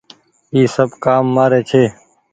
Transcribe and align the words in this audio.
اي 0.53 0.61
سب 0.75 0.89
ڪآم 1.03 1.23
مآري 1.35 1.61
ڇي۔ 1.69 1.83